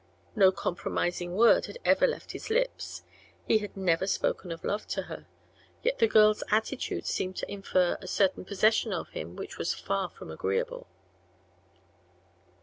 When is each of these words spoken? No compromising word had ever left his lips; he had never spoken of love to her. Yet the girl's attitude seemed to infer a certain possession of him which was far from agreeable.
No 0.35 0.51
compromising 0.51 1.35
word 1.35 1.67
had 1.67 1.77
ever 1.85 2.07
left 2.07 2.31
his 2.31 2.49
lips; 2.49 3.03
he 3.47 3.59
had 3.59 3.77
never 3.77 4.07
spoken 4.07 4.51
of 4.51 4.63
love 4.63 4.87
to 4.87 5.03
her. 5.03 5.27
Yet 5.83 5.99
the 5.99 6.07
girl's 6.07 6.41
attitude 6.49 7.05
seemed 7.05 7.35
to 7.35 7.51
infer 7.51 7.99
a 8.01 8.07
certain 8.07 8.43
possession 8.43 8.93
of 8.93 9.09
him 9.09 9.35
which 9.35 9.59
was 9.59 9.75
far 9.75 10.09
from 10.09 10.31
agreeable. 10.31 10.87